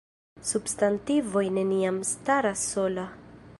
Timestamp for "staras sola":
2.15-3.07